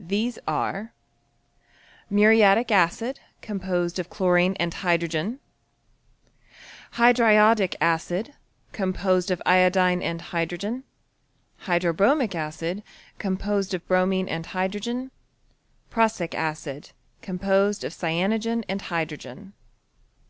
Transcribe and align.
These 0.00 0.38
are 0.48 0.94
Muriatic 2.08 2.72
acid, 2.72 3.20
composedofchlorineand 3.42 4.72
hydrogen. 4.72 5.40
Hydriodic 6.92 7.74
acid 7.82 8.32
■.. 8.72 9.40
iodine 9.44 10.02
and 10.02 10.22
hydrogen 10.22 10.84
Hydrobromic 11.66 12.34
acid.. 12.34 12.82
bromine 13.86 14.26
and 14.26 14.46
hydrogen 14.46 15.10
PruHsic 15.90 16.32
acid.... 16.34 16.92
cyanogen 17.22 18.64
and 18.66 18.80
hydrogen. 18.88 19.52